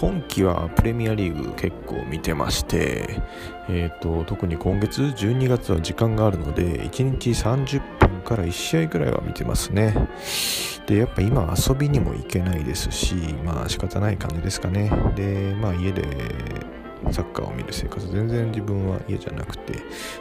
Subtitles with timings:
[0.00, 3.20] 今季はプレミアリーグ結構見てまして、
[3.68, 10.08] えーと、特に今月12月は時間があるので1日30分から1試合ぐらいは見てますね。
[10.86, 14.90] でやっぱ今遊びにも行けないですしまあ仕方ない感じですかね。
[15.16, 16.02] でまあ家で
[17.12, 19.78] サッカーを見る生活全然自分は嫌じゃなくて、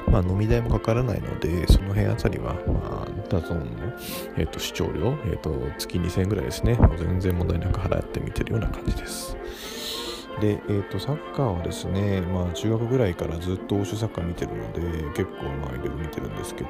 [0.07, 3.93] まあ、飲み代もかからないのでその辺あたりは、まあ、ダゾーンの、
[4.37, 9.37] えーと、視聴料、えーと、月2000円ぐらいですね全然問題なく払って見てるような感じです
[10.41, 14.81] で、えーと、サッカーはですね、まあ、中学ぐらいからずっと欧州サッカー見てるので
[15.13, 16.69] 結構まあいろいろ見てるんですけど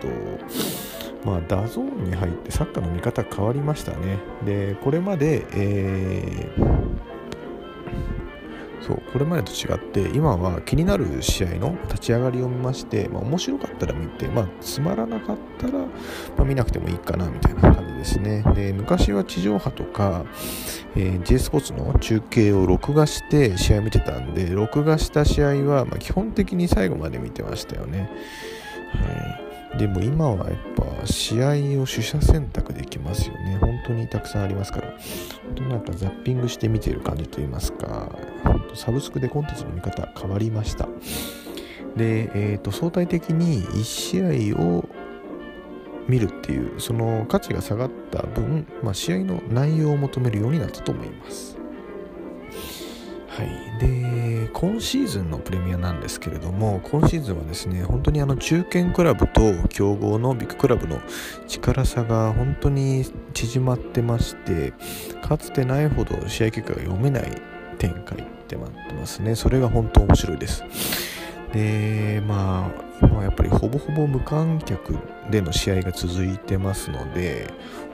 [1.26, 4.20] まあ、ダゾーンに入ってサッカーの見方変わりましたね。
[4.46, 6.89] で、これまで、えー
[8.82, 15.88] そうこれまでと違って今は気になる試合の立ち上がりを見まして、まあ、面白かったら見て、まあ、つまらなかったら、ま
[16.40, 20.26] あ、見なくてもいいかなみたいな感じですねで昔は地上波とか、
[20.96, 28.10] えー、J スポーツの中継を録画して試合見てたんで録画した試合は、ま基本的に最後まで見てましたよね
[28.94, 33.60] はいでも今はやっぱ試合を取捨選択できますよね。
[33.90, 34.88] 当にたくさんありますから。
[35.46, 38.10] 本当なんかザッピングして見ている感じといいますか、
[38.76, 40.88] サブスクでコンテンツの見方変わりました。
[41.96, 44.88] で、えーと、相対的に1試合を
[46.08, 51.59] 見るっていうその価値が下がった分、まあ、試合の内容を求めるようになったと思います。
[53.30, 61.00] はい、で今シーズンのプレミアなんですけれども今シーズンはですね本当にあの中堅クラブと強豪のビッグクラブの
[61.48, 64.74] 力差が本当に縮まってまして
[65.22, 67.42] かつてないほど試合結果が読めない
[67.78, 69.36] 展開ってなってますね。
[69.36, 70.64] それが本当面白いです。
[71.54, 74.98] でまあ今はやっぱりほぼほぼ無観客
[75.30, 77.52] での試合が続いてますので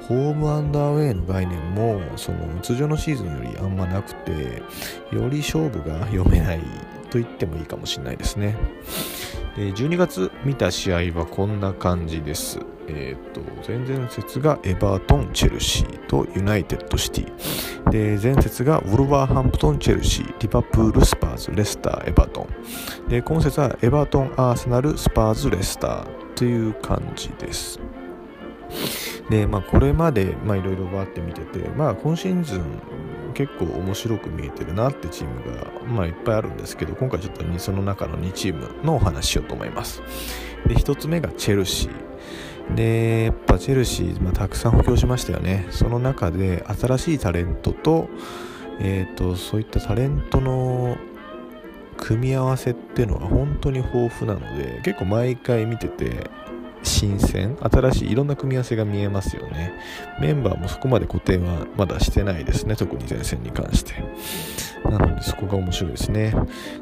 [0.08, 4.62] ホームアンダーウェイの概念もその通常のシーズンよりあんまなくて
[5.12, 6.60] より勝負が読めない
[7.10, 8.56] と言ってもいいかもしれないですね。
[9.56, 12.60] で12月見た試合はこんな感じです。
[12.88, 17.90] えっ、ー、と前々節がエバートン、チェルシーとユナイテッドシティ。
[17.90, 22.48] で前節がウォルバーハンプトン、チェルシーリバプール、スパーズ、レスター、エバート
[23.08, 23.10] ン。
[23.10, 27.80] で今節はエバートン、アーセナル、スパーズ、レスターという感じです。
[29.30, 32.64] で、まあ、これまでいろいろバーって見てて、まあ、今シーズン
[33.36, 40.02] 結構面白く見えてるなってチームが、まあ、いっぱいあるんですけど今回ちょっとその中の2チームのお話ししようと思います。
[40.66, 42.06] で1つ目がチェルシー。
[42.74, 45.68] でやっぱチェルシー、まあ、たくさん補強しましたよね。
[45.70, 48.10] その中で新しいタレントと,、
[48.80, 50.98] えーとそういったタレントの
[51.98, 56.30] 組み合わせっていうのは本当に豊富なので結構毎回見てて
[56.86, 59.74] 新鮮新しいいろんな組み合わせが見えますよね。
[60.20, 63.94] メンバーもそこまで固定はまだしてないですね特に前線に関して。
[64.90, 66.34] なのでそこが面白いですね。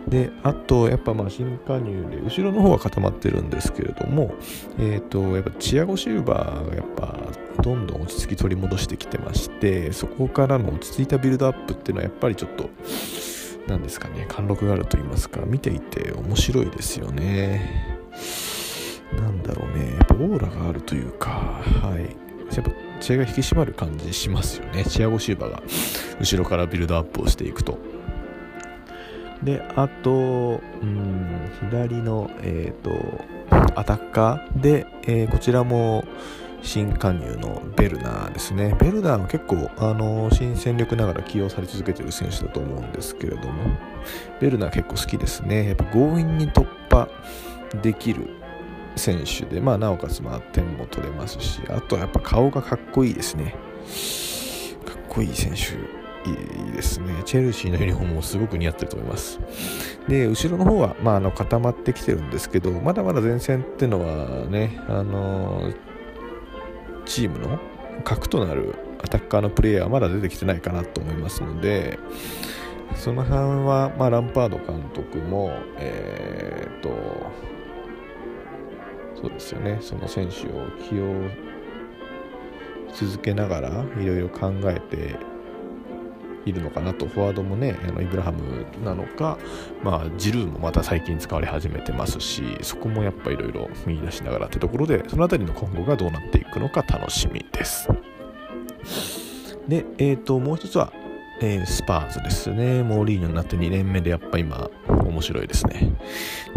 [0.08, 4.34] であとやっぱまあ新加入で後ろの方は固まってるんですけれども
[4.78, 7.18] えっ、ー、とやっぱチアゴシューバーがやっぱ
[7.62, 12.70] どんどん落ち着き取り戻してきてましてそこからの落ち着いたビルドアップっていうのはやっぱりちょっと
[13.68, 18.02] 何ですかね貫禄があると言いますか見ていて面白いですよね。
[19.22, 22.16] なんだろうね、やっぱオーラがあるというか、はい。
[22.56, 24.86] やっぱ血が引き締まる感じしますよね。
[24.86, 25.64] チアゴシューバーが
[26.20, 27.78] 後ろからビルドアップをしていくと。
[29.44, 33.26] で、あと、うん、左の、えっ、ー、と、
[33.76, 36.06] アタッカーで、えー、こちらも
[36.62, 38.76] 新加入のベルナーですね。
[38.80, 43.64] ベルナーは結構、あのー、新戦力ながら起用され続けている選手だと思うんですけれども、
[44.40, 45.68] ベルナー結構好きですね。
[45.68, 47.10] やっぱ強引に突破
[47.82, 48.30] できる
[48.96, 53.56] 選手で、まあ、なおかつまあ点も取れますしあとはやっぱ顔がかっこいいですね。
[54.86, 57.22] かっこいい選手いいですね。
[57.26, 59.40] チェルシーのユニフォームもすごく似合ってると思います。
[60.08, 65.72] で後ろの方は、まあ、あの固まってきてるんですけどまだまだ前線っていうのはねあの
[67.06, 67.60] チームの
[68.04, 72.00] 核となるアタッカーのプレイヤーはまだ出てきてないかなと思いますので
[72.96, 76.90] その辺は、まあ、ランパード監督も、えー、っと
[79.24, 79.78] そうですよね。
[79.80, 81.14] その選手を起用
[82.94, 85.16] 続けながらいろいろ考えて
[86.46, 87.06] いるのかなと。
[87.06, 89.38] フォワードもねあのイブラハムなのか、
[89.82, 97.88] まあ、ジルーもまた最近使われ始めてますしそこもやっぱいろいろ見出しながらってところでその辺りの今後がどうなっていくのか楽しみです。
[99.70, 100.92] で、えーともう一つは
[101.42, 102.84] え、スパーズですね。
[102.84, 105.92] モーリーニョになって2年目でやっぱ今面白いですね。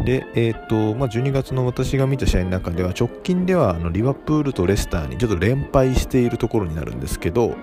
[0.05, 7.57] で、えっ、ー、と、まあ、12月の私が見た試合の中では直近ではあのリバプールとレスターにちょっと連敗しているところになるんですけど、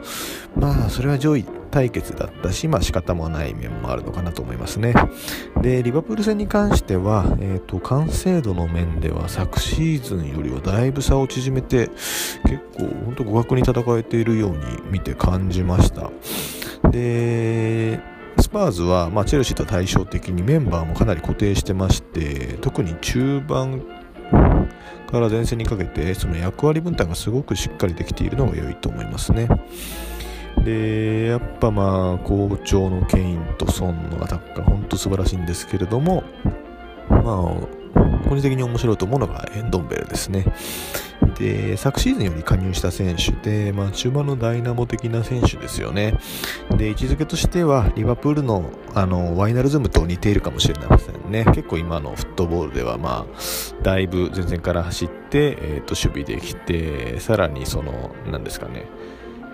[0.55, 4.93] まあそれは上位対決だったし、まあ仕方もない面もあるのかなと思いますね。
[5.61, 11.89] で、リバプール戦に関しては、えっ、ー、と、完成度の面では昨シーズンよりはだいぶ差を縮めて、
[12.43, 14.57] 結構本当互角に戦えているように
[14.91, 16.11] 見て感じました。
[16.91, 17.99] で、
[18.39, 23.83] スパーズは、まあ、チェルシーと対照的にメンバーもかなり固定してまして特に中盤
[25.09, 29.47] から前線にかけてその役割分担がすごくしっかりできているのが良いと思いますね。
[30.63, 36.23] でやっぱまあ好調のケインとソンのアタックが本当素晴らしいんですけれども
[37.09, 37.23] まあ
[38.29, 40.45] 個人的に面白いと思うのがエンドンベルですね。
[41.37, 46.15] で、昨シーズンより加入した選手で、まあ、中盤のダイナモ的な選手ですよね。
[46.71, 51.45] で、位置づけとしては、リバプールのあのワイナルズムと似ているかもしれませんね。
[51.45, 58.85] 結構今のフットボールでは、まあ、だいぶ前線から走って、えー、と守備できて、さらにその、なんですかね、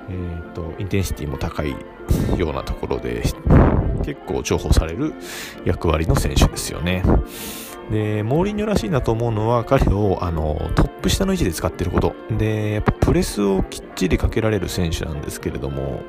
[0.10, 1.76] えーと、インテンシティも高い
[2.38, 3.24] ようなところで
[4.04, 5.14] 結構重宝される
[5.66, 7.04] 役割の選手ですよね。
[7.92, 12.16] で、モーリーニョらしいなと思うのは彼をあのトップ下の位置で使っていること。
[12.38, 16.02] で、やっぱプレスをきっちりかけられる選手なんですけれども、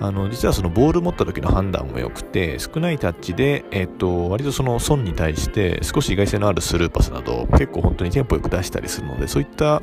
[0.00, 9.82] あの実はそのボール持った時の判断も良くて少ないタッチで、えっと、割とその損に対して少し意外性のあるスルーパスなど結構本当にテンポよく出したりするのでそういった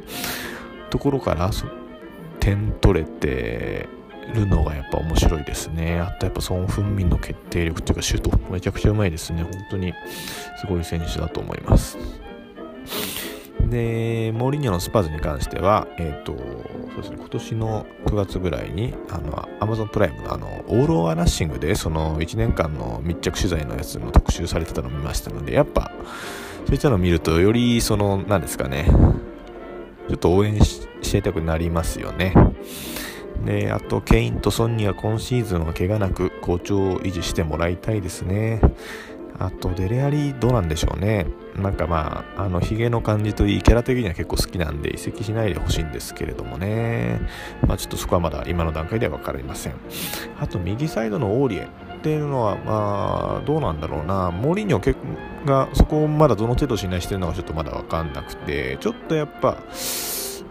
[0.91, 1.49] ところから
[2.39, 3.89] 点取れて
[4.33, 5.99] るのがやっぱ面白いですね。
[5.99, 9.43] あとやっぱソン・フンミンの決定力というかシュートめちゃくちゃうまいですね。
[9.43, 9.93] 本当に
[10.59, 11.97] すごい選手だと思います。
[13.69, 25.91] で、モーリニョのスパーズに関しては、えっ、ー、と、そうですね、今年の9月ぐらいに、あの、アマゾンプライムのあの、オール・オア・ナッシングで、その1年間の密着取材のやつの特集されてたのを見ましたので、やっぱ、
[26.65, 28.85] そういったのを見ると、より、その、なんですかね、
[30.07, 32.33] ちょっと応援していたくなりますよね。
[33.45, 38.61] で、あと、ケインとソンには今シーズンは怪我なく好調を維持してもらいたいですね。
[39.39, 41.25] あと、デレアリどうなんでしょうね。
[41.55, 47.19] なんかまあ、あの、ヒゲの感じといい、キャラ的には結構好きなんで移籍しないでほしいんですけれどもね。
[47.67, 49.73] まあちょっとそこはまだ今の段階では分かりません。
[50.39, 51.67] あと、右サイドのオーリエ
[51.97, 54.29] っていうのは、まあ、どうなんだろうな。
[54.29, 54.95] モーリーニョ
[55.45, 59.57] がそこをまだどの程度信頼してるのかちょっとまだ分かんなくて、ちょっとやっぱ、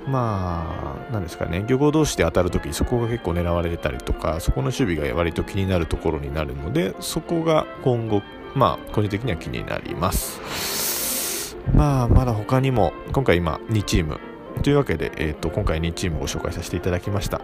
[0.07, 8.23] まあ、なんですかね、漁港同士で当たるときそこが結構狙われたりとか、そこの守備が割と気になるところになるので、そこが今後、
[8.55, 11.57] まあ、個人的には気になります。
[11.75, 14.19] まあ、まだ他にも、今回今2チーム、
[14.63, 17.41] というわけで、えーと、今回2チームご紹介させていただきました。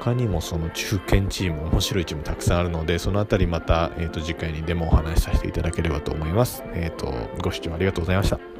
[0.00, 7.12] 他にもその中堅チーム面白いチームたくさんあるのでそのあたりまた、えーと、次回にでもお話しさせていただければと思います、えーと
[7.42, 8.57] ご視聴ありがとうございました。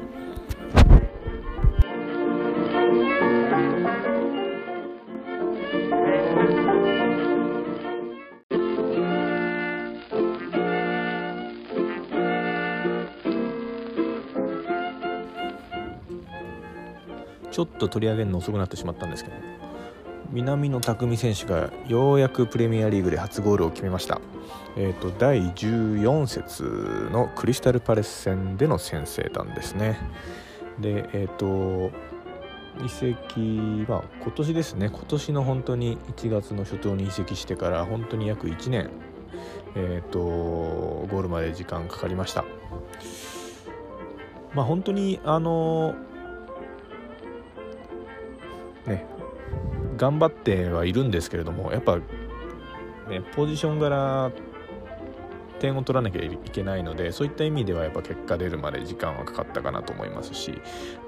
[17.51, 19.35] ちょっと取り上げるの遅くなってしまったんですけど
[20.31, 24.21] 南野拓実選手がようやくプレミアリーグで初ゴールを決めました、
[24.77, 29.97] えーと、第14節のクリスタルパレス戦での先制弾ですね。
[30.79, 31.91] でえっ、ー、と
[32.85, 34.89] 移籍は今年ですね。
[34.89, 38.91] 今年の本当に1月の初頭に移籍してから本当に約1年
[39.75, 42.45] えっ、ー、とゴールまで時間かかりました。
[44.53, 46.08] まあ本当にあのー
[49.99, 54.31] 頑張ってはいるんですけれどもやっぱ、ね、ポジション柄
[55.59, 60.59] 点を取らなきゃいけないのでそういった意味ではやっぱ結果出るまで時間はかかったかなと思いますし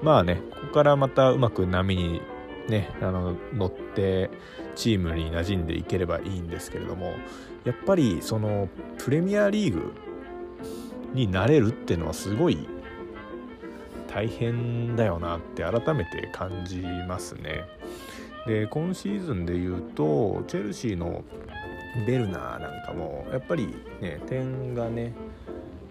[0.02, 2.20] まあねここからまたうまく波に
[2.68, 4.30] ねあの乗って
[4.76, 7.14] チームに馴染んでいければいいんですけれども
[7.64, 8.68] やっぱりその
[8.98, 9.94] プレミアリーグ
[11.14, 12.68] になれるっていうのはすごい
[14.12, 17.64] 大変だよなって改めて感じますね。
[18.46, 21.24] で今シーズンで言うとチェルシーの
[22.06, 23.68] ベルナーなんかもやっぱり
[24.00, 25.12] ね点がね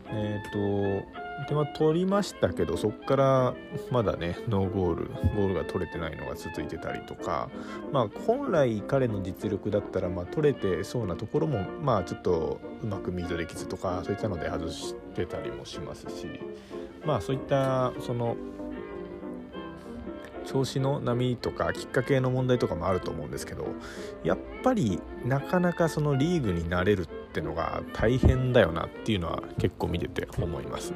[0.09, 3.53] えっ、ー、と点は取りましたけどそこから
[3.89, 7.49] まだねノーゴールゴールが取れてないのが続いてたりとか
[7.91, 16.27] まあ本来彼の実力だったらまあ取れてそうなところもまあちょっとうまくミートできずとかそういったので外してたりもしますし
[17.05, 18.35] まあそういったその
[20.45, 23.67] 調子の波とかきっかけの問題とかもあると思うんですけど
[24.23, 30.93] やっぱりなかなかそのリーグになれるってのが大変だよなっていうのは結構見てて思います。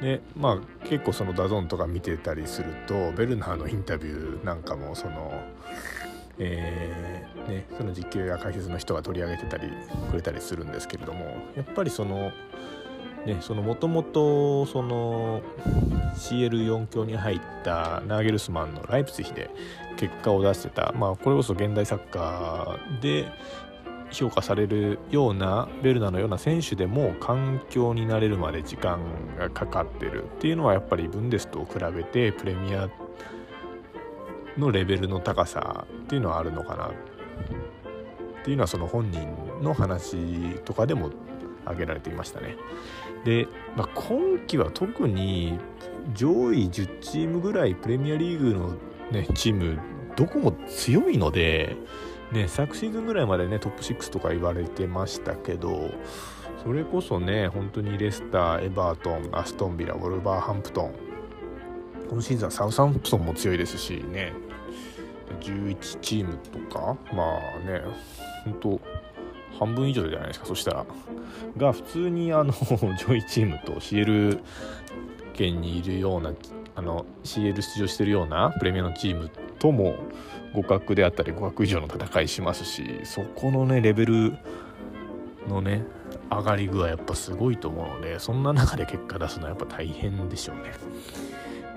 [0.00, 5.32] でまあ結構そのダゾンとか見てたりするとベルナーのインタビューなんかもその
[6.38, 9.68] えー、ね、その実況や解説の人が取り上げてたり
[10.10, 11.24] くれたりするんですけれども
[11.54, 12.32] やっぱりその
[13.26, 15.42] ね、そのもともとその
[16.14, 19.50] CL4 強に入ったナーゲルスマンのライプツヒで
[19.96, 23.30] 結果を出してた、まあ、これこそ現代サッカーで
[24.10, 29.00] 評価されるようなベルナのような選手でも環境になれるまで時間
[29.38, 32.90] がかかってるっていうのはやっぱりブンデスと比べてプレミア
[34.58, 39.26] のレベルの高さっていうのはあるのかなっていうのはその本人
[39.62, 40.16] の話
[40.60, 41.10] とかでも
[41.64, 42.56] 挙げられていましたね。
[43.24, 45.58] で、まあ、今季は特に
[46.14, 48.74] 上位10チームぐらいプレミアリーグの、
[49.10, 49.78] ね、チーム
[50.16, 51.76] どこも強いので、
[52.32, 55.90] ね、昨シーズンぐらいまでねトップ6とか言われてましたけど
[56.62, 60.94] それこそね本当にレスターエバートンアストンビラウォルバーハンプトン
[62.10, 64.32] 今シーズンはサウサンプトンも強いですしね
[65.40, 67.80] 11チームとかまあね
[68.44, 68.80] 本当
[69.58, 70.86] 半分以上じゃないですかそしたら。
[71.56, 74.40] が普通にあの上位チームと CL
[75.32, 76.32] 圏にいるような
[76.74, 79.96] あの CL 出場してるようなプレミアのチームとも
[80.52, 84.36] 互角であったり互角以上の戦いしますしそこのねレベル
[85.48, 85.84] のね
[86.30, 90.72] 上がり具合やっぱすごいと思うのでそんな中で結果出すのはやっぱ大変でしょうね。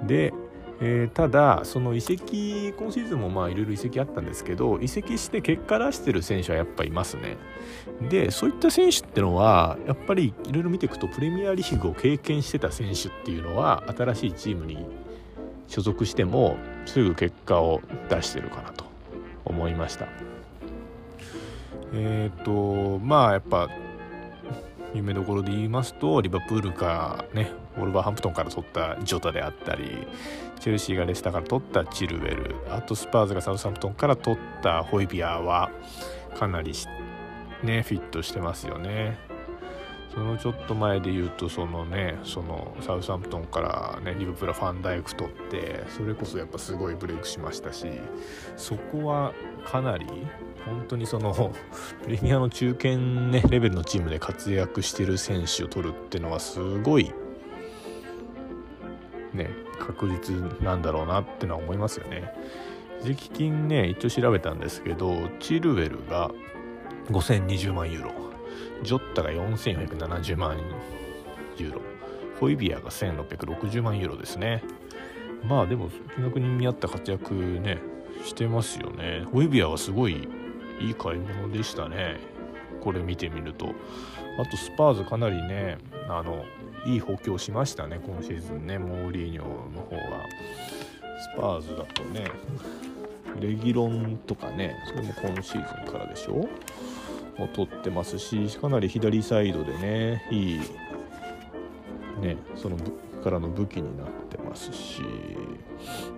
[0.08, 0.34] で
[0.82, 7.38] えー、ただその移籍今シーズンもまあいろいろ移籍あったんですけど移籍して結果出してる選手はやっぱいますね。
[8.10, 14.86] でそういった選手ってのはやっぱりいろいろ見ていくとプレミアリーグを経験してた選手っていうのは新しいチームに
[15.68, 18.86] 所属してもすぐ結果を出してるかなと
[19.46, 20.08] 思いました。
[21.94, 23.70] えっ、ー、とまあやっぱ
[24.94, 30.08] 夢どころで言いますとリバプールかねウォルバーハンプトンから取ったジョタであったり
[30.60, 35.72] チェルシーがレスターから取ったチルウェルあとスパーズがサウサンプトンから取ったホイビアは
[36.38, 36.74] かなり
[37.64, 39.18] ねフィットしてますよね。
[40.16, 47.86] そのちょっと前で言うとそのねそのサウサンプトンからねリブプラファンダイク取ってそれこそやっぱすごいブレイクしましたし
[48.56, 49.34] そこは
[49.66, 50.06] かなり
[50.66, 51.34] 本当にその
[52.04, 57.14] プレミアの中堅ねレベルのチームで活躍してる選手を取るっていうのはすごい
[59.36, 59.50] ね
[59.80, 62.32] 確実なんだろうなってのは思いますよね。
[63.02, 66.32] 移籍金ね一応調べたんですけどチルウェルが
[67.10, 68.12] 5020万ユーロ
[68.84, 70.58] ジョッタが4470万
[71.58, 71.82] ユーロ
[72.40, 74.64] ホイビアが1660万ユーロですね。
[75.44, 77.80] まあでも金額に見合った活躍ね
[78.26, 79.26] してますよね。
[79.32, 80.28] ホイビアはすごい
[80.80, 82.20] いい買い物でしたね。
[82.82, 83.74] これ見てみると。
[84.38, 85.78] あとスパーズかなりね
[86.10, 86.44] あの
[86.86, 90.02] いい補強しましたね今シーズンねモーリーニョの方が
[91.20, 92.30] スパーズだとね
[93.40, 96.48] レギロンとかねそれも今シーズンからでしょ？
[97.38, 100.60] も取ってますしかなり左サイドでねいい
[102.22, 102.78] ねその
[103.24, 105.02] からの武器になってますし、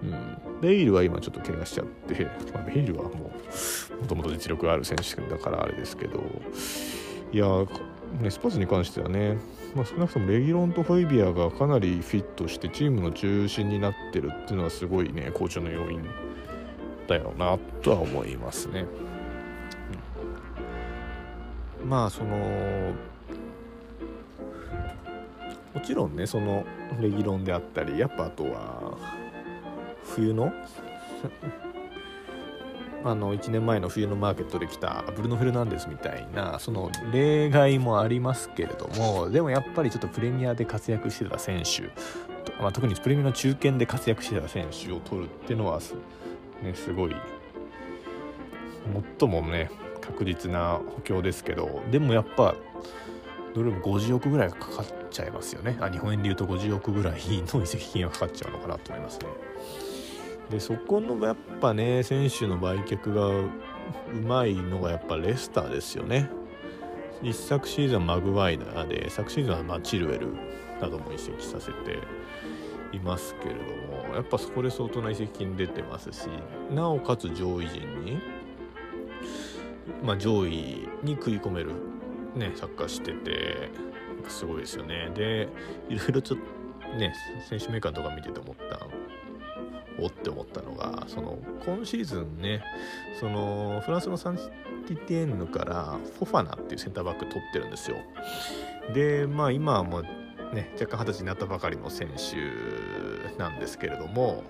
[0.04, 3.32] うん、ベイルは今ちょっと怪我しちゃって、 まあ、ベイルはも
[3.98, 6.22] うもともと実力がある選手だからあれですけど。
[7.32, 7.46] いや
[8.22, 9.38] ねスパーズに関してはね
[9.76, 16.04] まあ、少なくともレギュロンとホイビアがかなりフィットしてチームの中心になってるっていうのはすごいね好調の要因
[17.08, 18.86] だよなとは思いますね。
[21.84, 22.38] うん、まあその
[25.74, 26.66] もちろんねその
[27.00, 28.98] レギロンであったりやっぱあとは
[30.04, 30.52] 冬の
[33.10, 41.84] あの1年前の冬のマーケットで来たブルノ・フェルナンデスみたいなその例外もありますけれどもでもやっぱりちょっとプレミアで活躍してた選手、
[42.62, 45.80] まあ、特にプレミアの中堅で活躍してた選手を取るっていうのは、
[46.62, 47.16] ね、すごい
[49.20, 49.72] 最もね
[50.02, 52.56] 確実な補強ですけどでもやっぱ
[53.54, 59.47] どれも50億ぐらいかかっちゃいますよねあ日本円でいうと50億ぐらいの移籍金がかかっちゃうのかなと思いますね。
[60.50, 63.50] でそこのやっぱね選手の売却がう
[64.22, 66.30] まいのがやっぱレスターですよね。
[67.24, 70.28] 一昨シーズンマグワイナーで昨シーズンはまチルエル
[70.80, 72.00] なども移籍させて
[72.94, 73.62] いますけれど
[74.10, 76.28] もやっぱそこで相当な移籍金出てますし
[76.72, 78.20] なおかつ上位陣に、
[80.04, 81.72] まあ、上位に食い込める、
[82.36, 83.72] ね、サッカーしてて
[84.28, 85.10] すごいですよね。
[85.16, 85.48] で
[85.90, 87.14] いろいろちょっとね
[87.50, 88.86] 選手メーカーとか見てて思った
[90.00, 92.64] おって思ったのがその今シーズンね
[93.20, 97.98] そのフランスのサンティティエンヌからフォファナっていうセンターバック取ってるんですよ。
[98.94, 100.04] でまあ今はもう
[100.54, 104.44] ね若干二十歳になったばかりの選手なんですけれども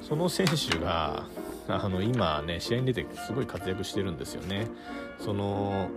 [0.00, 1.24] その選手が
[1.68, 4.68] あの今ね試合に出てすごい活躍してるんですよね。
[5.18, 5.88] その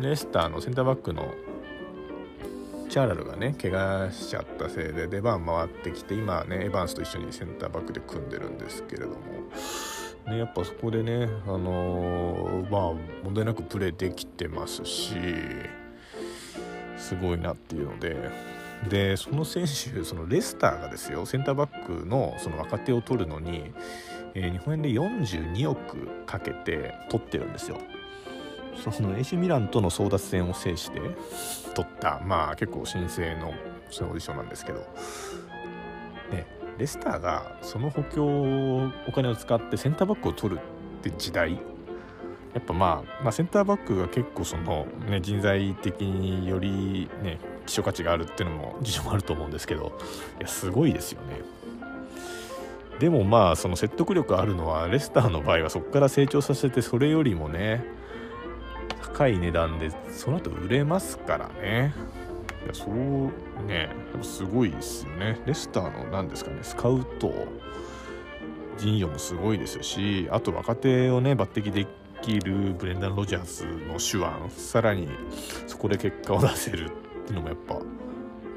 [0.00, 1.34] レスターのセンターバックの
[2.90, 9.14] チャーラルがね怪我しちゃったせいで出番回ってきて今はねエヴァンスと一緒にセンターバックで組んでるんですけれども、
[10.26, 15.14] ね、やっぱそこでね、あのー、まあ問題なくプレーできてますし
[16.98, 18.28] すごいなっていうので
[18.88, 23.72] でその選手そのレスターがですよセンターバックのその若手を取るのに、
[24.34, 27.78] えー、日本円で42億かけて取ってるんですよ。
[28.76, 31.00] その AC ミランとの争奪戦を制して
[31.74, 33.52] 取ったまあ結構新生の
[33.90, 34.80] そのオーディションなんですけど、
[36.30, 36.46] ね、
[36.78, 38.24] レスターがその補強
[39.06, 41.58] お金を使ってセンターバックを取るって時代。
[42.52, 49.96] やっぱまあ、まあ、センターバックが結構その、ね、人材的によりね希少価値があるっていうのも事情もあると思うんですけど。
[50.40, 51.42] いやすごいですよね。
[52.98, 57.82] でもまあその説得力あるのはレスターの場合はそこから成長させてそれよりもね
[59.20, 61.92] 高い値段でその後売れますからね。
[62.64, 63.90] いやそうね。
[64.22, 65.38] すごいですよね。
[65.44, 66.60] レスターの何ですかね。
[66.62, 67.30] スカウト
[68.78, 71.86] 陣容もすごいですしあと若手をね抜擢で
[72.22, 75.06] きるブレンダン・ロジャースの手腕さらに
[75.66, 76.88] そこで結果を出せるっ
[77.26, 77.78] ていうのもやっぱ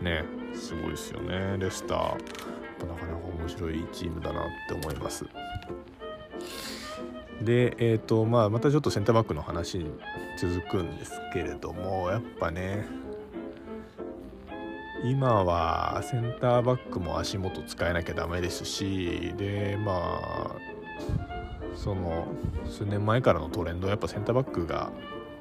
[0.02, 0.24] ね
[0.56, 1.58] すごいですよね。
[1.60, 5.26] レスターなかなか面白いチームだなって思います。
[7.44, 9.86] でえ、ー、とまあまたちょっとセンターバックの話に
[10.40, 12.86] 続くんですけれどもやっぱね
[15.04, 20.56] 今はセンターバックも足元使えなきゃダメですしでまあ
[21.76, 22.28] その
[22.70, 24.92] 数年前からのトレンドはやっぱセンターバックが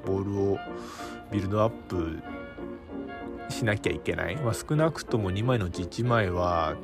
[0.05, 0.57] ボールを
[1.31, 2.21] ビルドアップ
[3.49, 6.75] しなきゃいけない、まあ、少なくとも2枚のうち1枚は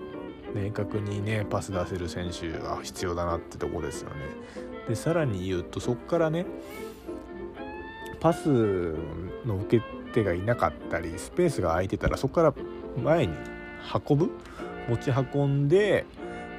[0.53, 4.15] 明確にねパス出せる選手が必要だなってとこですよね。
[4.89, 6.47] でさらに言うとそこからね
[8.19, 8.49] パス
[9.45, 12.53] の受け手がいなかったりスペースが空いてたらそこから
[13.01, 13.33] 前に
[14.09, 14.31] 運ぶ？
[14.89, 16.05] 持ち運んで、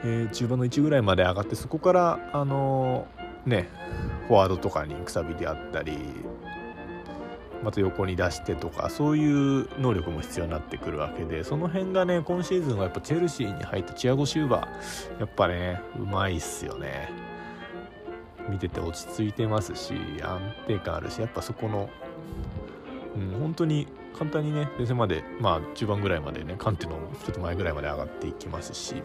[0.05, 3.69] えー、中盤の1ぐらいまで上がってそこからあのー、ね
[4.29, 5.99] フォワードとかにくさびであったり
[7.65, 9.27] また横に出してとかそうい
[9.63, 17.30] う能力も必要になってくるわけでその辺がね今シーズンはやっぱチェルシーに入ったチアゴ・シューバーやっぱねうまいっすよね。
[18.51, 21.89] 見てて落ち着いてますし安定感あるしやっぱそこの、
[23.17, 23.87] うん、本当に
[24.19, 26.93] 簡単にね前線までまあ中盤ぐらいまでねカンテの
[27.25, 29.03] ちょっと前ぐらいまで上がっていきますし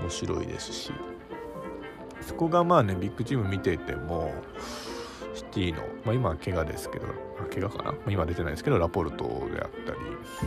[0.00, 0.92] 面白いですし。
[2.28, 4.32] そこがまあねビッグチーム見てても
[5.34, 7.06] シティの、まあ、今は怪我ですけど
[7.50, 9.98] 怪我かな、ま、今出てないですけどラポルトであったり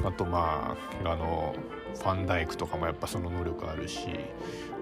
[0.05, 1.55] あとまあ怪我の
[1.95, 4.09] ファンダイクとかもやっぱその能力あるし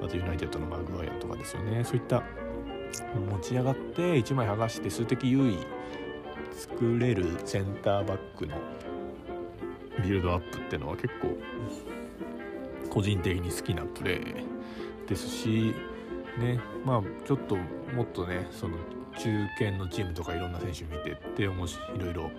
[0.04, 1.84] あとユナイテッドのマグワイアとかですよね。
[1.84, 2.24] そういった
[3.32, 5.58] 持ち上がって1枚剥がして数的優位
[6.52, 8.56] 作れるセンターバックの
[10.04, 11.38] ビルドアップっていうのは結構
[12.90, 15.74] 個人的に好きなプレーですし
[16.38, 18.78] ねまあちょっともっとねその
[19.18, 22.32] 中堅のチームとかいろんな選手見てって面白いろいろ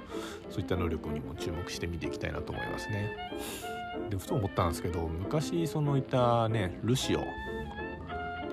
[0.51, 3.17] そういった能力にも注目して見ていきたいなと思いますね。
[4.09, 7.21] でふと思ったんですけど昔そのいたねルシオ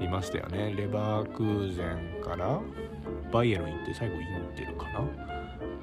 [0.03, 0.73] いましたよね。
[0.75, 2.59] レバークーゼンから
[3.31, 5.27] バイエルン行って最後インテルかな。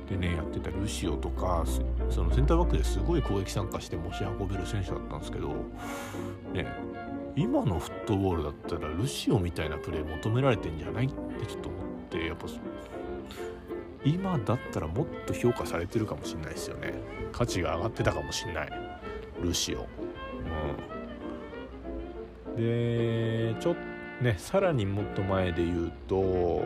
[0.08, 1.64] でねやってたルシオとか
[2.10, 5.48] そのセンターバックですごい攻撃参加して持ち運べる選手だったんですけど
[6.52, 6.66] ね
[7.36, 12.46] 今のフットボールだったらルシオみたいなプレー求められてんじゃないってちょっと思ってやっぱ
[14.04, 16.92] 今だったらもっと評価されてるかもしれないですよね。
[17.32, 18.68] 価値が上がってたかもしれない。
[19.40, 19.86] ルシオ。
[22.46, 22.56] うん。
[22.56, 26.62] でちょっとねさらにもっと前で言うと、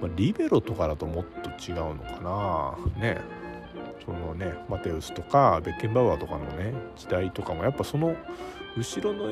[0.00, 3.00] まあ、リベロとかだともっと違うのかな。
[3.00, 3.20] ね。
[4.04, 8.14] そのねマテウスとかベッケンバウアーとかのね時代とかもやっぱその
[8.76, 9.28] 後ろの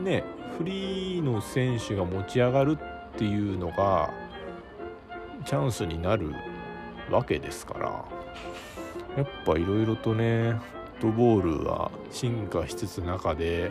[0.00, 0.22] ね
[0.56, 4.12] フリーの選手が持ち上がるっていうのが
[5.44, 6.32] チャンスになる
[7.10, 8.04] わけですから。
[9.16, 13.70] やっぱいろいろとねフットボールは進化しつつ中で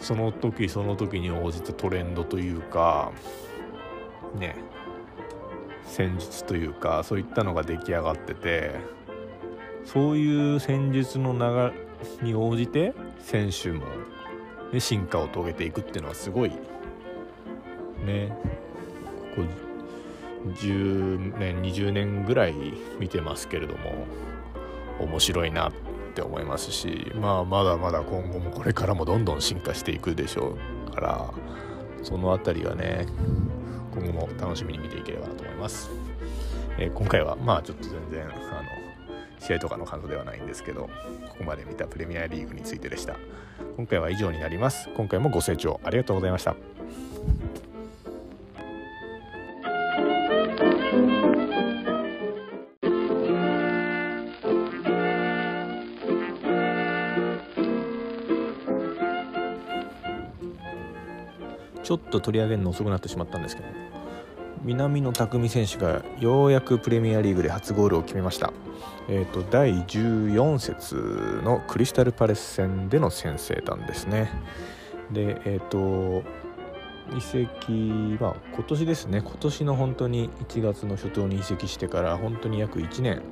[0.00, 3.12] その時その時に応じたトレンドというか
[4.34, 4.56] ね
[5.84, 8.74] 戦術というかそういったのが出来上がってて
[9.84, 11.74] そういう戦術の流
[12.20, 13.84] れに応じて選手も、
[14.72, 16.50] ね、進化を遂げていくっていうのはすごい
[18.06, 18.32] ね
[19.36, 19.70] ここ
[20.54, 22.54] 10年20年ぐらい
[22.98, 24.06] 見てますけれども
[24.98, 25.89] 面白いなって
[26.20, 30.56] って思いますし、まあ、まだまだ今後もこれからもどんどん進化していくでしょ
[30.88, 31.34] うから
[32.02, 33.06] その辺りはね
[33.94, 35.90] 今後も楽しみに見ていければなと思います、
[36.78, 38.32] えー、今回はまあちょっと全然あの
[39.38, 40.90] 試合とかの感想ではないんですけど
[41.28, 43.16] ここまで見たプレミアリーグについてでした。
[43.76, 44.90] 今回は以上になります。
[44.94, 46.54] 今回もご清聴ありがとうございました。
[61.90, 63.68] ちょっと取り上げるの遅くなってしまったんですけど。
[64.62, 68.52] 南野拓実選手がようやくプレミアリーグで初ゴールを決めました、
[69.08, 74.30] えーと、第14節のクリスタルパレス戦での先制弾ですね。
[75.10, 76.22] でえっ、ー、と
[77.16, 79.20] 移籍は今年ですね。
[79.20, 83.22] 今年の本当に1月の初頭に移籍してから本当に約1年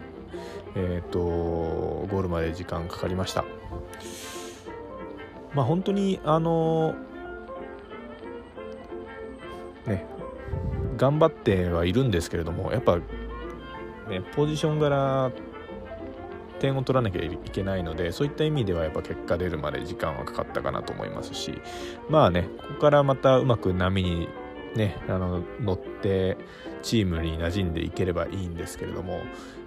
[0.74, 3.44] えっ、ー、とゴールまで時間かかりました。
[5.54, 6.96] まあ本当にあの
[9.88, 10.06] ね
[10.96, 15.30] 頑張ってはいるんですけれどもやっぱねポジション柄
[16.58, 21.60] 点を取らなきゃいけないのでそういった意味ではやっぱ結果出るまで時間はかかったかなと思いますし
[22.08, 24.28] まあねここからまたうまく波に
[24.74, 26.36] ねあの乗って
[26.82, 29.20] チームに馴染んでいければいいんですけれども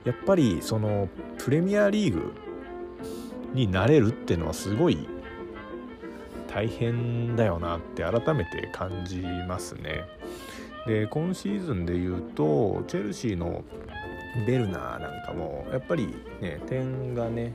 [0.03, 1.07] やっぱりその
[1.37, 2.33] プレミアリーグ
[3.53, 5.07] になれるっていうのはすごい
[6.53, 10.03] 大変だよなって改めて感じますね。
[10.85, 13.63] で今シーズンで言うとチェルシーの
[14.47, 16.07] ベルナーなんかもやっぱり
[16.41, 17.53] ね点がね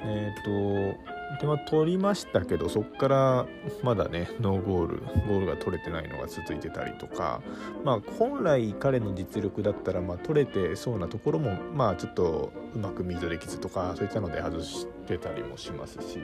[0.00, 3.46] えっ、ー、と点は取りましたけどそこから
[3.82, 4.98] まだねノーゴール
[5.28, 7.40] ゴールが取れてないのが続いてたりとか
[7.84, 16.18] まあ本来彼の実力だったらまあ取れてそうなところもまあちょっとうまくミートできずとかそういったので外してたりもしますし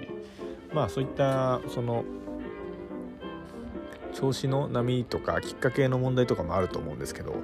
[0.73, 2.05] まあそういったその
[4.13, 7.37] 調子の波とかきっかけの問題とかもあると思うんですけど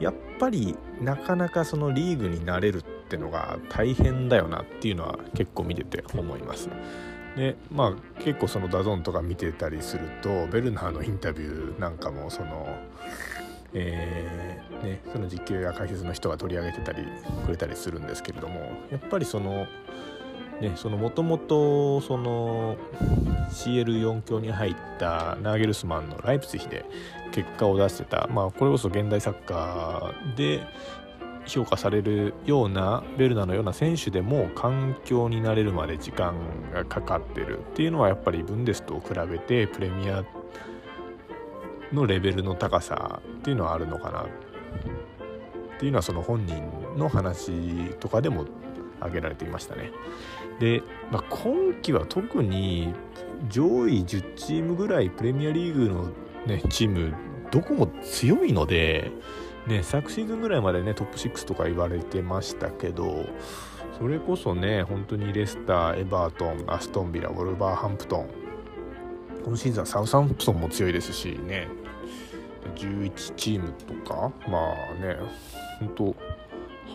[0.00, 6.68] やっぱりなかなかそのリーグになれるってのが大変だよなっていうのは結構見てて思います。
[7.36, 12.66] でまあ結構そのダゾーンとか見てたりするとベルナーのインタビューなんかもその
[13.74, 17.02] えー、ね、その実況や解説の人が取り上げてたり
[17.44, 18.60] くれたりするんですけれども
[18.90, 19.66] やっぱりその
[20.60, 22.76] ね、そのもともとその
[23.50, 26.86] CL4 強に入ったナーゲルスマンのライプツィヒで
[27.32, 30.66] 結果を出してた、まあ、これこそ現代サッカーで
[31.46, 36.34] 評価されるようなベルナのような選手でも環境になれるまで時間
[36.72, 40.24] がかかってるっていうのはやっぱりブンデスと比べてプレミア
[41.92, 46.62] のレベルの高さっていうのはあるのかなっていうのはその本人
[46.96, 48.46] の話とかでも
[48.98, 49.92] 挙げられていましたね。
[50.58, 52.94] で、まあ、今季は特に
[53.48, 56.08] 上位10チームぐらいプレミアリーグの、
[56.46, 57.14] ね、チーム
[57.50, 59.10] どこも強いので、
[59.66, 63.26] ね、昨シーズンぐらいまでねトップ6とか言われてましたけど
[63.98, 68.28] それこそね本当にレスターエバートンアストンビラウォルバーハンプトン
[69.44, 71.68] 今シーズンはサウサンプトンも強いですしね
[72.74, 75.16] 11チームとかまあね
[75.80, 76.16] 本当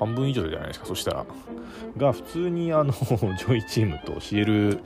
[0.01, 1.25] 半分以上じゃないですかそしたら
[1.95, 2.91] が普通にあの
[3.37, 4.79] 上位チームと CL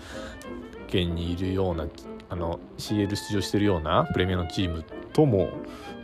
[0.87, 1.87] 圏にいるような
[2.29, 5.51] あの CL 出場してるようなプレミアのチームとも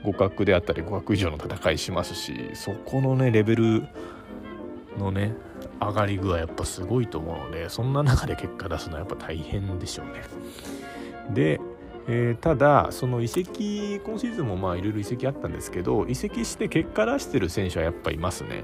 [0.03, 3.83] 互角であったり互角以上の戦いしますしそこのねレベル
[4.97, 5.33] のね
[5.81, 10.23] 上がり具合やっぱすごいと思うのでそんな中で結果出すのはやっぱ大変でしょうね。
[11.33, 11.59] で
[12.07, 18.63] えー、ただその移籍今シーズンもまあいろいろ移籍あったんですけど移籍して結果出してる選手はやっぱいますね。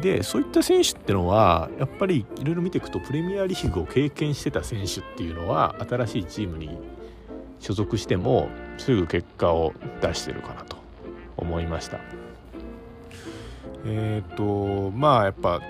[0.00, 6.76] でそういった選手ってのはやっぱりいろいろ見ていくとプレミアリーグを経験してた選手っていうのは新しいチームに
[7.60, 8.48] 所属しても
[8.78, 10.76] すぐ結果を出してるかなと
[11.36, 12.00] 思いました。
[13.84, 15.60] えっ、ー、とまあやっぱ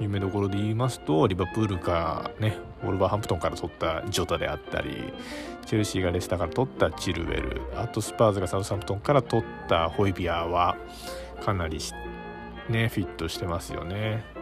[0.00, 5.12] 夢どころで言いますとリバプールかねウォルバーハンプトンから取ったジョタであったり
[5.66, 10.76] チェルシーがレスターから取ったチルウェルあとスパーズがサウサンプトンから取ったホイビアは
[11.44, 11.78] かなり
[12.68, 14.40] ねフィットしてますよね。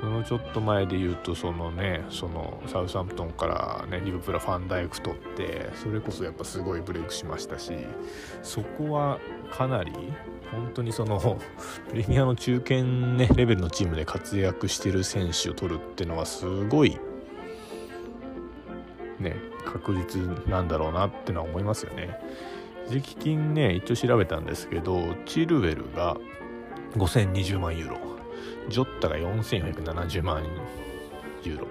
[0.00, 7.72] そのちょっと前で言うとそのねそのサウサンプトンからねリブプラファンダイク取ってそれこそやっぱすごいブレイクしましたし
[8.42, 9.18] そこは
[9.52, 9.92] かなり
[10.50, 11.20] 本当にその
[11.90, 16.98] プレミアの中堅、ね、レベルのチームで活躍してる選手を取るっていうのはすごい
[19.20, 22.18] ね確実なんだろうなってのは思いますよね。
[22.88, 26.16] 時期金ね一応調べたんですけどチルウェルが
[26.94, 27.98] 5020万ユーロ
[28.68, 30.44] ジョッタが4470万
[31.44, 31.66] ユーロ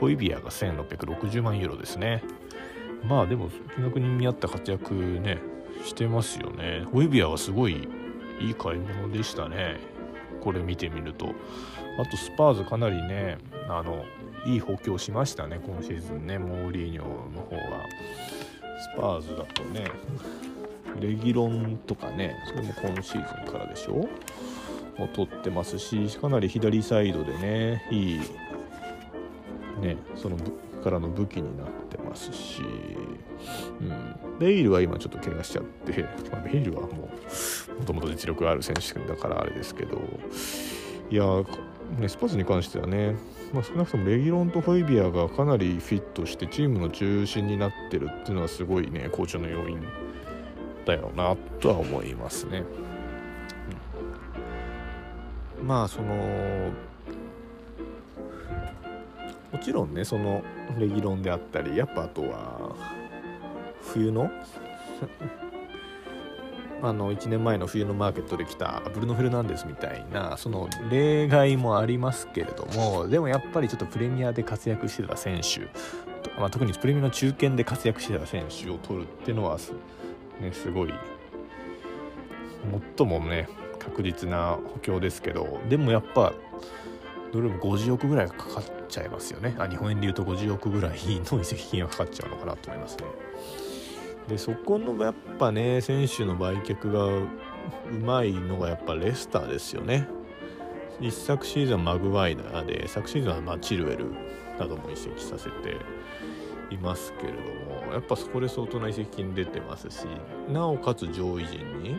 [0.00, 2.22] ホイビアが1660万ユーロですね。
[3.06, 5.38] まあでも金額に見合った活躍ね
[5.84, 7.88] してますよねホイビアはすごい
[8.40, 9.78] いい買い物でしたね
[10.40, 11.32] これ見てみると
[11.98, 14.04] あとスパーズかなりねあの
[14.46, 17.62] いい補強しましたね今シーズンねモーリーニョの方が
[18.94, 19.86] スパーズだとね
[21.00, 24.08] レギロンとかねそれも今シーズンからでしょ？
[24.98, 28.20] も取ってますしかなり左サイドでねいい
[29.80, 30.36] ねその
[30.82, 32.60] からの武器になってますし、
[33.80, 37.08] うん、ベイルは今ちょっと怪我しちゃって、まあ、ベイルはも
[37.76, 39.98] うもともと実力ある選手だからあれですけど。
[41.10, 41.24] いや
[41.98, 43.14] ね、スパーズに関してはね、
[43.54, 49.80] まあ、少なくともレギロンとホイビアがかなりフィットしてチームの中心になってるっていうのはすごいね好調の要因
[50.84, 52.64] だよなとは思いますね。
[55.60, 56.72] うん、まあその
[59.52, 60.42] もちろんねその
[60.76, 62.74] レギロンであったりやっぱあとは
[63.82, 64.32] 冬の
[66.86, 75.60] あの1年前の冬のマーケットで来たブルノ・フェルナンデスみたいなその例外もありますけれどもでもやっぱりちょっとプレミアで活躍してた選手、
[76.38, 79.58] まあ、特にプレミアの中堅で活躍してた選手を取るっていうのは、
[80.40, 80.92] ね、すごい
[82.96, 86.32] 最もね確実な補強ですけどでもやっぱ
[87.32, 93.04] どれも50億ぐらいかかっちゃいますよねあ日本円でいうと50億ぐらいの移籍金がかかっちゃうのかなと思いますね。
[94.28, 97.28] でそこのやっぱね選手の売却がう
[98.00, 100.08] まいのがやっぱレスターですよね。
[101.00, 104.06] 一昨シーズンマグワイナーで昨シーズンはまチルエル
[104.58, 105.76] なども移籍させて
[106.70, 107.38] いますけれど
[107.86, 110.06] もやっぱそこで相当な移籍金出てますし
[110.48, 111.96] なおかつ上位陣に、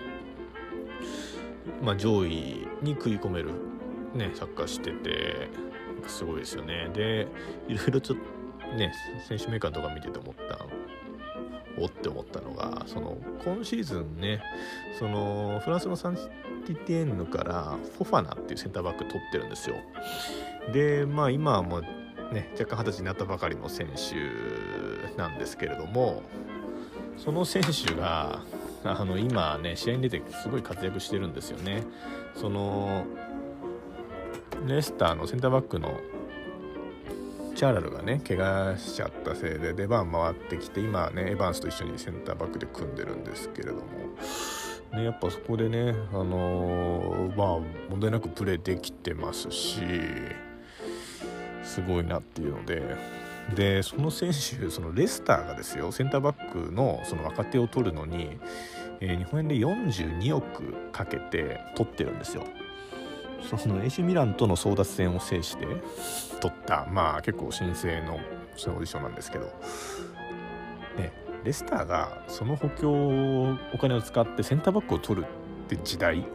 [1.83, 3.51] まあ、上位に食い込める、
[4.13, 5.49] ね、サッカーしてて
[6.07, 6.89] すごいですよね。
[6.93, 7.27] で
[7.67, 8.93] いろいろちょっとね
[9.27, 10.65] 選手メーカーとか見てて思った
[11.77, 14.41] おって思ったのがその今シーズンね
[14.97, 19.75] そのフランスのサンティティエンヌからフォファナっていうセンターバック取ってるんですよ。
[20.73, 21.81] でまあ今はもう
[22.33, 26.23] ね若干二十歳になったばかりの選手なんですけれども
[27.17, 28.41] その選手が
[28.83, 31.83] あの今ね試合に出てすごい活躍してるんですよね。
[32.35, 33.05] その
[34.67, 35.99] レスターのセンターバックの
[37.55, 43.81] チャーラルがね怪我しちゃったせいで出番回ってきて今はねエヴァンスと一緒にセンターバックで組んでるんですけれども、
[44.93, 49.79] ね、やっぱそこでね、あのー、まあ問題なくプレーできてますし
[51.63, 52.83] すごいなっていうので
[53.55, 58.37] でその選手そのレスターがですよセンターバックのその若手を取るのに、
[58.99, 62.43] えー、日本円で42億かけて取ってるんですよ。
[63.45, 65.65] その AC ミランとの争奪戦を制して。
[66.41, 68.19] 取ったまあ結構新生の
[68.55, 69.45] そのオーディションなんですけど。
[70.97, 71.11] ね
[71.43, 72.91] レスターがその補強
[73.73, 76.25] お金を使ってセンターバックを取るって時代。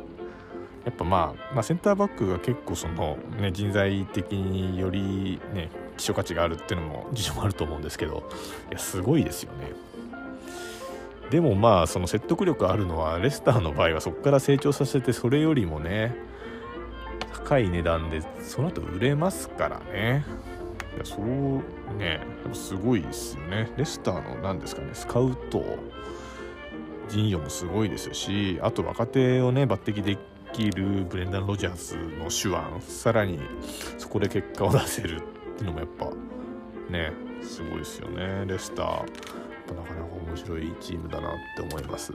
[0.84, 5.68] やっぱまあ、まあ、センターバックが結構その、ね、人材的によりね
[5.98, 8.28] 希少価値があるっていうのも事情もあると思うんですけど。
[8.70, 9.72] いやすごいですよね。
[11.30, 16.16] でもまあその説得力あるのはレスターの場合はそこから成長させてそれよりもね
[17.32, 20.24] 高い値段でその後売れますからね。
[20.96, 22.20] いやそうね。
[22.52, 23.70] すごいですよね。
[23.76, 24.90] レスターの何ですかね。
[24.92, 25.64] スカウト
[27.08, 30.16] 陣容もすごいですしあと若手をね抜擢で
[30.52, 33.40] きるブレンダン・ロジャースの手腕さらに
[33.98, 35.20] そこで結果を出せるっ
[35.56, 36.10] ていうのもやっぱ
[36.90, 37.12] ね
[37.42, 38.44] すごいですよね。
[38.46, 42.12] レスターなかなか面白いチームだなって思います。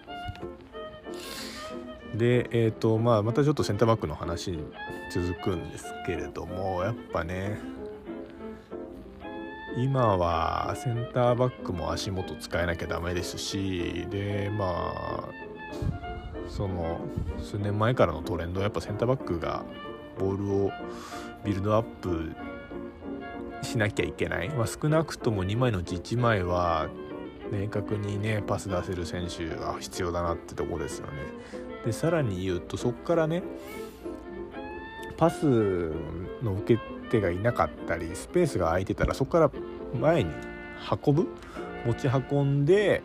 [2.15, 4.63] で、えーとまあ、またちょっとセンターバックの話に
[5.11, 7.59] 続くんですけれどもやっぱね
[9.77, 15.29] 今はセンターバックも足元使えなきゃダメですしでまあ
[16.47, 16.99] その
[17.41, 19.65] 数年前からのトレンドはやっぱセンターバックが
[20.17, 20.71] ボールを
[21.43, 22.33] ビルドアップ
[23.61, 26.87] しなきゃいけない、まあ、少なくとも2枚のうち1枚は
[27.51, 31.13] 明確にねパス出せる選手が必要だなってとこですよね。
[31.85, 33.43] でさらに言うとそこからね
[35.17, 35.45] パス
[36.41, 39.51] の受け手がいなかったりスペースが空いてたらそこから
[39.99, 40.31] 前に
[41.05, 41.27] 運ぶ？
[41.85, 43.03] 持ち運んで、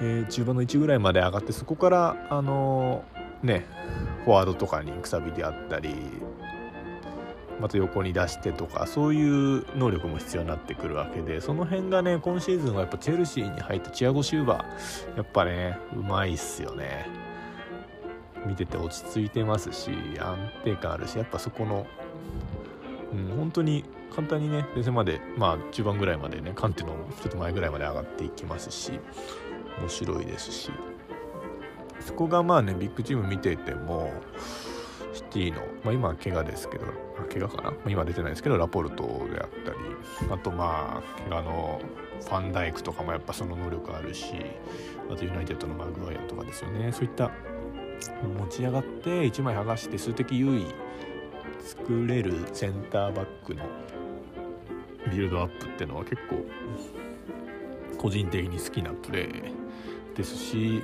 [0.00, 3.66] えー、中盤の1ぐらいまで上がってそこからあのー、ね
[4.24, 5.94] フォワードとかにくさびであったり
[7.60, 17.06] また横に出してとかそういう能力も必要になってくるわけでその辺がね今シーズンはやっぱチェルシーに入ったチアゴ・シューバーやっぱねうまいっすよね。
[18.46, 21.86] 見てて落ち着いてますし安定感あるしやっぱそこの
[23.12, 26.88] うん、本当に簡単にね前線までまあ中盤ぐらいまでねカンテの
[27.22, 28.98] ちょっと前ぐらいまで上がっていきますし
[29.78, 30.70] 面白いですし。
[32.06, 34.12] そこがまあねビッグチーム見ていても
[35.12, 36.84] シティの、まあ、今は怪我ですけど
[37.32, 39.78] 怪我かな、まあ、今出てないですけどラポルトであったり
[40.30, 41.80] あとまあ怪我の
[42.20, 44.34] ファンダイクとかもやっぱその能力あるし
[45.10, 46.92] あとユナイテッドのマグワイアとかですよね。
[46.92, 47.30] そういった
[48.38, 50.66] 持ち上がって1枚剥がして数的優位
[51.60, 53.64] 作れるセンターバックの
[55.10, 56.44] ビルドアップっていうのは結構
[57.98, 60.82] 個人的に好きなプレーですし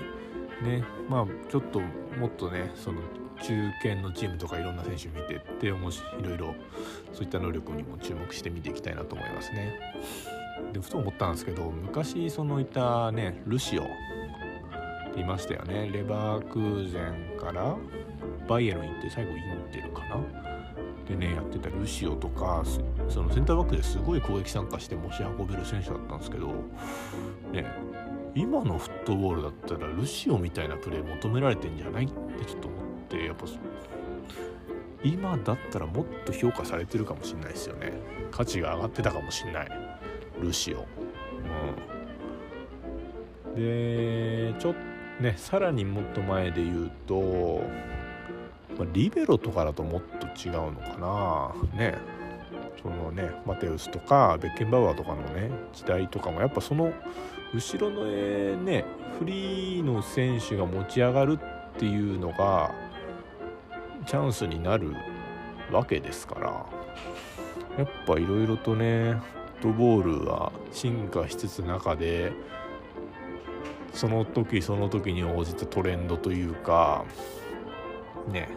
[0.63, 3.01] ねまあちょっともっとねその
[3.43, 6.55] 中堅のチームとかいろんな選手見てっていろいろ
[7.13, 9.79] そういった能力にも注目して見ていきたいなと思いますね。
[10.73, 13.83] でふと思ったんですけど昔そのいたねルシオ
[15.21, 15.91] いましたよね。
[15.93, 17.77] レバークーゼンから
[18.49, 19.37] バイエルン行って最後イン
[19.73, 20.17] テルかな？
[21.09, 22.63] でねやってたルシオとか
[23.09, 26.49] そのセンターバックですごい攻撃参加して持ち運べる選手だったんですけど
[27.53, 27.67] ね
[28.35, 32.13] 今のフットボールだったらルシオみたいなプレー求められてんじゃないって
[32.45, 33.47] ちょっと思ってやっぱ
[35.03, 37.93] 今だったらもっと評価されてるかもしれないですよね。
[38.31, 39.69] 価値が上がってたかもしれない。
[40.41, 40.87] ルシオ、
[43.57, 44.81] うん、でちょっと
[45.21, 47.63] ねさらにもっと前で言うと、
[48.79, 51.79] まあ、リベロとかだともっと違うのかな。
[51.79, 51.99] ね。
[52.83, 56.93] そのねマテウスとかベッケンバウアーとかのね時代とかもやっぱその
[57.55, 58.05] 後ろの
[58.57, 58.85] ね
[59.19, 61.39] フリーの選手が持ち上がる
[61.75, 62.75] っていうのが
[64.07, 64.95] チャンスになる
[65.71, 66.67] わけですから。
[67.79, 69.23] やっぱいろいろとねフッ
[69.63, 72.33] トボールは進化しつつ中で
[73.95, 77.05] その時その時に応じたトレンドというか
[78.29, 78.49] ね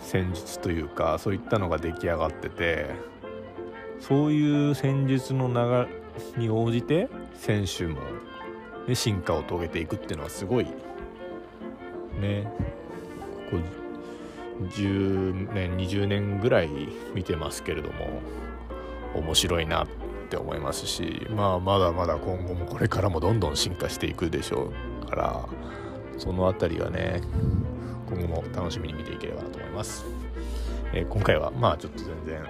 [0.00, 2.90] 戦術というかそういったのが出来上がってて
[4.00, 5.90] そういう戦術の流
[6.36, 8.00] れに応じて選手も、
[8.86, 10.66] ね、進化を遂げていくっていうのはすごい
[12.20, 12.46] ね
[13.50, 13.84] ここ
[14.68, 16.68] 10年20年ぐらい
[17.14, 18.20] 見てますけれども
[19.14, 20.03] 面白いなって
[20.34, 25.48] って思いますしまあまだまだ今後もこれからもどんどん進化していくでしょうから
[26.18, 27.22] その辺りはね
[28.08, 30.04] 今後も楽しみに見ていければなと思います、
[30.92, 32.48] えー、今回はまあちょっと全然あの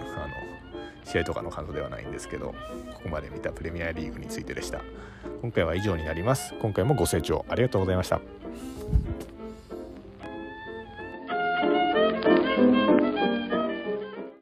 [1.05, 2.55] 試合とかの感想ではないんですけど
[2.94, 4.81] ここまで見たプレミアリーグについてでした。
[5.42, 6.55] 今回は以上になります。
[6.62, 8.20] 今回もご清聴ありがとうございました。